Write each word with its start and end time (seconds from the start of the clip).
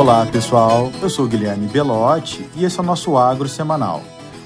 Olá 0.00 0.24
pessoal, 0.24 0.90
eu 1.02 1.10
sou 1.10 1.26
Guilherme 1.26 1.66
Belotti 1.66 2.48
e 2.56 2.64
esse 2.64 2.78
é 2.78 2.82
o 2.82 2.86
nosso 2.86 3.18
Agro 3.18 3.46
Semanal, 3.46 4.02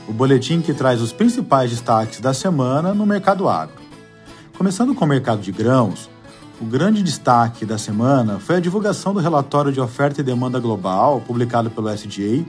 o 0.09 0.13
boletim 0.13 0.61
que 0.61 0.75
traz 0.75 1.01
os 1.01 1.13
principais 1.13 1.71
destaques 1.71 2.19
da 2.19 2.35
semana 2.35 2.93
no 2.93 3.07
mercado 3.07 3.49
agro. 3.49 3.77
Começando 4.59 4.97
com 4.97 5.05
o 5.05 5.09
mercado 5.09 5.41
de 5.41 5.53
grãos, 5.53 6.11
o 6.61 6.65
grande 6.65 7.05
destaque 7.05 7.65
da 7.65 7.79
semana 7.79 8.41
foi 8.41 8.57
a 8.57 8.61
divulgação 8.61 9.15
do 9.15 9.21
relatório 9.21 9.71
de 9.71 9.81
oferta 9.81 10.21
e 10.21 10.25
demanda 10.25 10.59
global 10.59 11.21
publicado 11.21 11.71
pelo 11.71 11.89
SDA, 11.89 12.45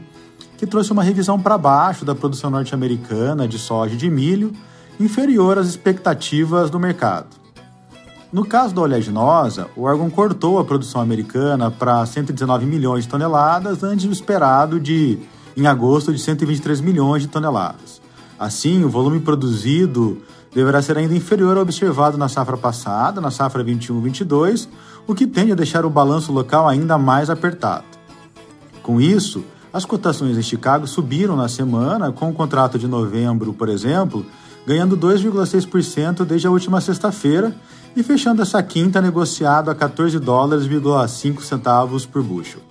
que 0.57 0.65
trouxe 0.65 0.91
uma 0.91 1.03
revisão 1.03 1.39
para 1.39 1.59
baixo 1.59 2.05
da 2.05 2.15
produção 2.15 2.49
norte-americana 2.49 3.47
de 3.47 3.59
soja 3.59 3.93
e 3.93 3.97
de 3.97 4.09
milho, 4.09 4.51
inferior 4.99 5.59
às 5.59 5.67
expectativas 5.67 6.71
do 6.71 6.79
mercado. 6.79 7.44
No 8.35 8.43
caso 8.43 8.75
da 8.75 8.81
oleaginosa, 8.81 9.69
o 9.77 9.83
órgão 9.83 10.09
cortou 10.09 10.59
a 10.59 10.65
produção 10.65 10.99
americana 10.99 11.71
para 11.71 12.05
119 12.05 12.65
milhões 12.65 13.05
de 13.05 13.09
toneladas 13.09 13.81
antes 13.81 14.07
do 14.07 14.11
esperado 14.11 14.77
de, 14.77 15.17
em 15.55 15.65
agosto, 15.67 16.11
de 16.11 16.19
123 16.19 16.81
milhões 16.81 17.21
de 17.21 17.29
toneladas. 17.29 18.01
Assim, 18.37 18.83
o 18.83 18.89
volume 18.89 19.21
produzido 19.21 20.21
deverá 20.53 20.81
ser 20.81 20.97
ainda 20.97 21.15
inferior 21.15 21.55
ao 21.55 21.63
observado 21.63 22.17
na 22.17 22.27
safra 22.27 22.57
passada, 22.57 23.21
na 23.21 23.31
safra 23.31 23.63
21-22, 23.63 24.67
o 25.07 25.15
que 25.15 25.25
tende 25.25 25.53
a 25.53 25.55
deixar 25.55 25.85
o 25.85 25.89
balanço 25.89 26.33
local 26.33 26.67
ainda 26.67 26.97
mais 26.97 27.29
apertado. 27.29 27.85
Com 28.83 28.99
isso, 28.99 29.45
as 29.71 29.85
cotações 29.85 30.37
em 30.37 30.43
Chicago 30.43 30.85
subiram 30.87 31.37
na 31.37 31.47
semana, 31.47 32.11
com 32.11 32.29
o 32.29 32.33
contrato 32.33 32.77
de 32.77 32.85
novembro, 32.85 33.53
por 33.53 33.69
exemplo, 33.69 34.25
ganhando 34.65 34.97
2,6% 34.97 36.25
desde 36.25 36.47
a 36.47 36.51
última 36.51 36.81
sexta-feira 36.81 37.55
e 37.95 38.03
fechando 38.03 38.41
essa 38.41 38.61
quinta 38.61 39.01
negociado 39.01 39.69
a 39.69 39.75
14 39.75 40.19
dólares 40.19 40.67
5 41.07 41.43
centavos 41.43 42.05
por 42.05 42.23
bushel. 42.23 42.61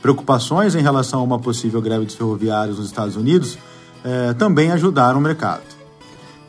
Preocupações 0.00 0.74
em 0.74 0.82
relação 0.82 1.20
a 1.20 1.22
uma 1.22 1.38
possível 1.38 1.80
greve 1.80 2.04
dos 2.04 2.14
ferroviários 2.14 2.78
nos 2.78 2.86
Estados 2.86 3.16
Unidos 3.16 3.58
eh, 4.04 4.34
também 4.34 4.70
ajudaram 4.70 5.18
o 5.18 5.22
mercado. 5.22 5.62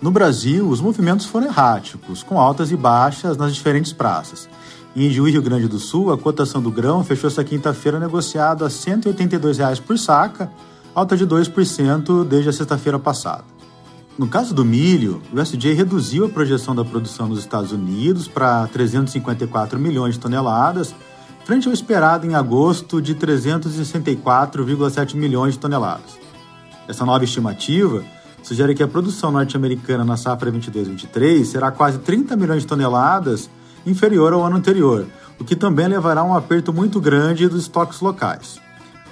No 0.01 0.11
Brasil, 0.11 0.67
os 0.67 0.81
movimentos 0.81 1.25
foram 1.25 1.47
erráticos, 1.47 2.21
com 2.21 2.39
altas 2.39 2.69
e 2.69 2.75
baixas 2.75 3.37
nas 3.37 3.55
diferentes 3.55 3.93
praças. 3.93 4.47
Em 4.95 5.09
Juiz, 5.09 5.33
Rio 5.33 5.41
Grande 5.41 5.67
do 5.67 5.79
Sul, 5.79 6.11
a 6.11 6.17
cotação 6.17 6.61
do 6.61 6.69
grão 6.69 7.03
fechou 7.03 7.29
essa 7.29 7.43
quinta-feira 7.43 7.99
negociado 7.99 8.63
a 8.63 8.69
182 8.69 9.57
reais 9.57 9.79
por 9.79 9.97
saca, 9.97 10.51
alta 10.93 11.17
de 11.17 11.25
2% 11.25 12.25
desde 12.25 12.49
a 12.49 12.53
sexta-feira 12.53 12.99
passada. 12.99 13.54
No 14.17 14.29
caso 14.29 14.55
do 14.55 14.63
milho, 14.63 15.21
o 15.33 15.41
USDA 15.41 15.73
reduziu 15.73 16.25
a 16.25 16.29
projeção 16.29 16.73
da 16.73 16.85
produção 16.85 17.27
nos 17.27 17.39
Estados 17.39 17.73
Unidos 17.73 18.29
para 18.29 18.65
354 18.67 19.77
milhões 19.77 20.13
de 20.13 20.21
toneladas, 20.21 20.95
frente 21.43 21.67
ao 21.67 21.73
esperado 21.73 22.25
em 22.25 22.33
agosto 22.33 23.01
de 23.01 23.13
364,7 23.13 25.15
milhões 25.15 25.55
de 25.55 25.59
toneladas. 25.59 26.17
Essa 26.87 27.05
nova 27.05 27.25
estimativa 27.25 28.05
sugere 28.41 28.73
que 28.73 28.83
a 28.83 28.87
produção 28.87 29.31
norte-americana 29.31 30.05
na 30.05 30.15
safra 30.15 30.49
22-23 30.49 31.43
será 31.43 31.69
quase 31.69 31.99
30 31.99 32.37
milhões 32.37 32.61
de 32.61 32.67
toneladas 32.67 33.49
inferior 33.85 34.31
ao 34.31 34.45
ano 34.45 34.55
anterior, 34.55 35.05
o 35.37 35.43
que 35.43 35.57
também 35.57 35.89
levará 35.89 36.21
a 36.21 36.23
um 36.23 36.33
aperto 36.33 36.71
muito 36.71 37.01
grande 37.01 37.49
dos 37.49 37.63
estoques 37.63 37.99
locais. 37.99 38.63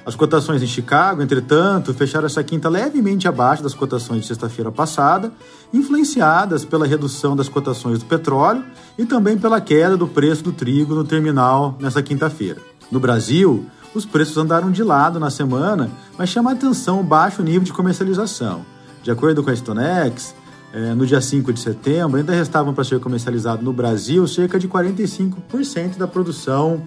As 0.06 0.16
cotações 0.16 0.62
em 0.62 0.68
Chicago, 0.68 1.22
entretanto, 1.22 1.94
fecharam 1.94 2.26
essa 2.26 2.44
quinta 2.44 2.68
levemente 2.68 3.26
abaixo 3.26 3.64
das 3.64 3.73
cotações 3.73 4.22
de 4.22 4.28
sexta-feira 4.28 4.70
passada, 4.70 5.32
influenciadas 5.73 6.66
pela 6.66 6.86
redução 6.86 7.38
das 7.38 7.48
cotações 7.48 8.00
do 8.00 8.06
petróleo 8.06 8.66
e 8.98 9.06
também 9.06 9.38
pela 9.38 9.62
queda 9.62 9.95
do 9.95 10.06
preço 10.06 10.44
do 10.44 10.52
trigo 10.52 10.94
no 10.94 11.06
terminal 11.06 11.78
nessa 11.80 12.04
quinta-feira. 12.04 12.60
No 12.92 13.00
Brasil, 13.00 13.66
os 13.95 14.05
preços 14.05 14.36
andaram 14.36 14.72
de 14.72 14.83
lado 14.83 15.22
na 15.22 15.30
semana, 15.30 15.89
mas 16.17 16.30
chama 16.30 16.50
a 16.50 16.54
atenção 16.54 17.00
o 17.00 17.04
baixo 17.04 17.42
nível 17.42 17.64
de 17.64 17.72
comercialização. 17.72 18.66
De 19.02 19.10
acordo 19.10 19.42
com 19.42 19.50
a 19.50 19.56
Stonex, 19.56 20.36
eh, 20.73 20.94
no 20.94 21.06
dia 21.06 21.22
5 21.22 21.54
de 21.54 21.61
setembro, 21.61 22.17
ainda 22.17 22.33
restavam 22.33 22.73
para 22.73 22.83
ser 22.83 23.00
comercializado 23.00 23.64
no 23.64 23.72
Brasil 23.72 24.27
cerca 24.27 24.60
de 24.60 24.67
45% 24.67 25.98
da 25.98 26.08
produção 26.08 26.82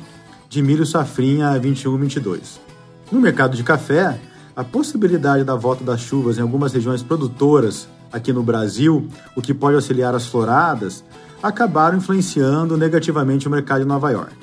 de 0.51 0.61
milho 0.61 0.85
safrinha 0.85 1.59
21-22. 1.59 2.67
No 3.11 3.21
mercado 3.21 3.57
de 3.57 3.63
café, 3.63 4.19
a 4.55 4.65
possibilidade 4.65 5.45
da 5.45 5.55
volta 5.55 5.85
das 5.85 6.01
chuvas 6.01 6.39
em 6.39 6.41
algumas 6.41 6.73
regiões 6.73 7.03
produtoras 7.03 7.89
aqui 8.13 8.33
no 8.33 8.43
Brasil, 8.43 9.09
o 9.37 9.43
que 9.43 9.55
pode 9.55 9.77
auxiliar 9.77 10.15
as 10.15 10.27
floradas, 10.27 11.05
acabaram 11.43 11.99
influenciando 11.99 12.77
negativamente 12.77 13.47
o 13.47 13.51
mercado 13.51 13.83
de 13.83 13.87
Nova 13.87 14.11
York. 14.11 14.35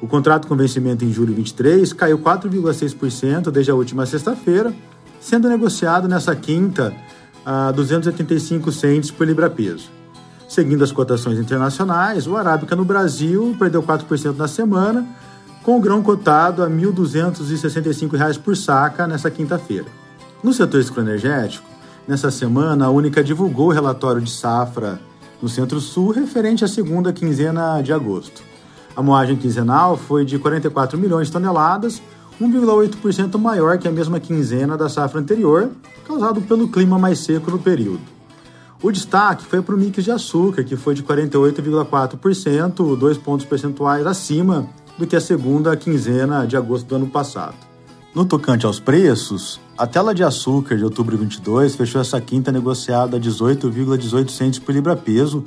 O 0.00 0.06
contrato 0.06 0.46
com 0.46 0.56
vencimento 0.56 1.04
em 1.04 1.12
julho 1.12 1.34
23 1.34 1.92
caiu 1.92 2.18
4,6% 2.18 3.50
desde 3.50 3.70
a 3.70 3.74
última 3.74 4.06
sexta-feira, 4.06 4.72
sendo 5.20 5.48
negociado 5.48 6.08
nessa 6.08 6.34
quinta 6.36 6.94
a 7.44 7.72
285 7.72 8.70
centes 8.70 9.10
por 9.10 9.26
libra-peso. 9.26 9.90
Seguindo 10.48 10.82
as 10.82 10.92
cotações 10.92 11.38
internacionais, 11.38 12.26
o 12.26 12.36
Arábica 12.36 12.74
no 12.74 12.84
Brasil 12.84 13.54
perdeu 13.58 13.82
4% 13.82 14.36
na 14.36 14.48
semana, 14.48 15.06
com 15.62 15.76
o 15.76 15.80
grão 15.80 16.02
cotado 16.02 16.62
a 16.62 16.66
R$ 16.66 16.74
1.265 16.74 18.38
por 18.38 18.56
saca 18.56 19.06
nesta 19.06 19.30
quinta-feira. 19.30 19.86
No 20.42 20.52
setor 20.52 20.80
excroenergético, 20.80 21.68
nessa 22.08 22.30
semana, 22.30 22.86
a 22.86 22.90
Única 22.90 23.22
divulgou 23.22 23.68
o 23.68 23.72
relatório 23.72 24.22
de 24.22 24.30
safra 24.30 25.00
no 25.40 25.48
Centro-Sul 25.48 26.10
referente 26.10 26.64
à 26.64 26.68
segunda 26.68 27.12
quinzena 27.12 27.82
de 27.82 27.92
agosto. 27.92 28.42
A 28.96 29.02
moagem 29.02 29.36
quinzenal 29.36 29.96
foi 29.96 30.24
de 30.24 30.38
44 30.38 30.98
milhões 30.98 31.28
de 31.28 31.32
toneladas, 31.32 32.02
1,8% 32.40 33.38
maior 33.38 33.78
que 33.78 33.86
a 33.86 33.92
mesma 33.92 34.18
quinzena 34.18 34.76
da 34.76 34.88
safra 34.88 35.20
anterior, 35.20 35.70
causado 36.06 36.40
pelo 36.40 36.68
clima 36.68 36.98
mais 36.98 37.18
seco 37.18 37.50
no 37.50 37.58
período. 37.58 38.00
O 38.82 38.90
destaque 38.90 39.44
foi 39.44 39.60
para 39.60 39.74
o 39.74 39.78
mix 39.78 40.02
de 40.02 40.10
açúcar, 40.10 40.64
que 40.64 40.74
foi 40.74 40.94
de 40.94 41.02
48,4%, 41.02 42.96
dois 42.96 43.18
pontos 43.18 43.44
percentuais 43.44 44.06
acima 44.06 44.66
do 45.00 45.06
que 45.06 45.16
a 45.16 45.20
segunda 45.20 45.74
quinzena 45.74 46.46
de 46.46 46.58
agosto 46.58 46.86
do 46.86 46.96
ano 46.96 47.06
passado. 47.06 47.56
No 48.14 48.26
tocante 48.26 48.66
aos 48.66 48.78
preços, 48.78 49.58
a 49.78 49.86
tela 49.86 50.14
de 50.14 50.22
açúcar 50.22 50.76
de 50.76 50.84
outubro 50.84 51.16
22 51.16 51.74
fechou 51.74 52.02
essa 52.02 52.20
quinta 52.20 52.52
negociada 52.52 53.16
a 53.16 53.20
18,18 53.20 54.28
centos 54.28 54.58
por 54.58 54.74
libra-peso, 54.74 55.42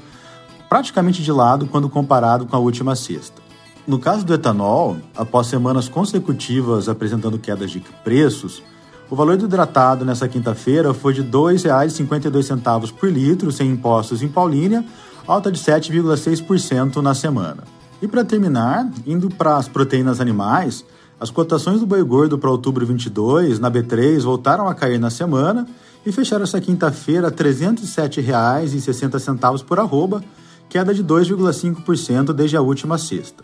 praticamente 0.67 1.21
de 1.21 1.31
lado 1.31 1.67
quando 1.67 1.87
comparado 1.87 2.47
com 2.47 2.55
a 2.55 2.59
última 2.59 2.95
sexta. 2.95 3.43
No 3.85 3.99
caso 3.99 4.25
do 4.25 4.33
etanol, 4.33 4.97
após 5.15 5.47
semanas 5.47 5.87
consecutivas 5.87 6.89
apresentando 6.89 7.37
quedas 7.37 7.69
de 7.69 7.79
preços, 8.03 8.63
o 9.07 9.15
valor 9.15 9.37
do 9.37 9.45
hidratado 9.45 10.03
nessa 10.03 10.27
quinta-feira 10.27 10.95
foi 10.95 11.13
de 11.13 11.21
R$ 11.21 11.27
2,52 11.27 12.91
por 12.91 13.11
litro, 13.11 13.51
sem 13.51 13.69
impostos 13.69 14.23
em 14.23 14.27
Paulínia, 14.27 14.83
alta 15.27 15.51
de 15.51 15.59
7,6% 15.59 16.95
na 17.03 17.13
semana. 17.13 17.82
E 18.03 18.07
para 18.07 18.23
terminar, 18.25 18.91
indo 19.07 19.29
para 19.29 19.55
as 19.55 19.69
proteínas 19.69 20.19
animais, 20.19 20.83
as 21.17 21.29
cotações 21.29 21.79
do 21.79 21.85
boi 21.85 22.03
gordo 22.03 22.37
para 22.37 22.51
outubro 22.51 22.85
22 22.85 23.59
na 23.59 23.71
B3 23.71 24.19
voltaram 24.19 24.67
a 24.67 24.75
cair 24.75 24.99
na 24.99 25.09
semana 25.09 25.65
e 26.05 26.11
fecharam 26.11 26.43
essa 26.43 26.59
quinta-feira 26.59 27.27
a 27.27 27.29
R$ 27.29 27.37
307,60 27.37 29.63
por 29.63 29.79
arroba, 29.79 30.21
queda 30.67 30.93
de 30.93 31.01
2,5% 31.01 32.33
desde 32.33 32.57
a 32.57 32.61
última 32.61 32.97
sexta. 32.97 33.41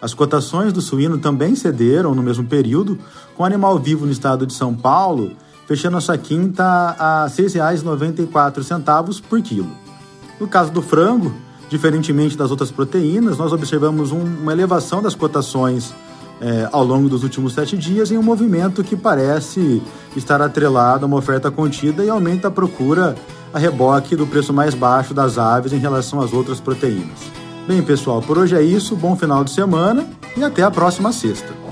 As 0.00 0.14
cotações 0.14 0.72
do 0.72 0.80
suíno 0.80 1.18
também 1.18 1.56
cederam 1.56 2.14
no 2.14 2.22
mesmo 2.22 2.46
período, 2.46 2.96
com 3.36 3.44
animal 3.44 3.76
vivo 3.80 4.06
no 4.06 4.12
estado 4.12 4.46
de 4.46 4.54
São 4.54 4.72
Paulo 4.72 5.32
fechando 5.66 5.96
essa 5.96 6.16
quinta 6.16 6.64
a 6.64 7.24
R$ 7.24 7.30
6,94 7.30 9.20
por 9.20 9.42
quilo. 9.42 9.72
No 10.38 10.46
caso 10.46 10.70
do 10.70 10.80
frango, 10.80 11.34
Diferentemente 11.68 12.36
das 12.36 12.50
outras 12.50 12.70
proteínas, 12.70 13.38
nós 13.38 13.52
observamos 13.52 14.12
um, 14.12 14.20
uma 14.20 14.52
elevação 14.52 15.02
das 15.02 15.14
cotações 15.14 15.92
é, 16.40 16.68
ao 16.72 16.84
longo 16.84 17.08
dos 17.08 17.22
últimos 17.22 17.54
sete 17.54 17.76
dias 17.76 18.10
em 18.10 18.18
um 18.18 18.22
movimento 18.22 18.82
que 18.84 18.96
parece 18.96 19.82
estar 20.16 20.42
atrelado 20.42 21.04
a 21.04 21.06
uma 21.06 21.16
oferta 21.16 21.50
contida 21.50 22.04
e 22.04 22.08
aumenta 22.08 22.48
a 22.48 22.50
procura 22.50 23.14
a 23.52 23.58
reboque 23.58 24.16
do 24.16 24.26
preço 24.26 24.52
mais 24.52 24.74
baixo 24.74 25.14
das 25.14 25.38
aves 25.38 25.72
em 25.72 25.78
relação 25.78 26.20
às 26.20 26.32
outras 26.32 26.60
proteínas. 26.60 27.18
Bem, 27.66 27.80
pessoal, 27.82 28.20
por 28.20 28.36
hoje 28.36 28.54
é 28.54 28.62
isso. 28.62 28.94
Bom 28.94 29.16
final 29.16 29.42
de 29.42 29.50
semana 29.50 30.06
e 30.36 30.44
até 30.44 30.62
a 30.62 30.70
próxima 30.70 31.12
sexta. 31.12 31.63